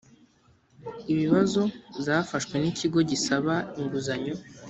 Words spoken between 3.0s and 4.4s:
gisaba inguzanyo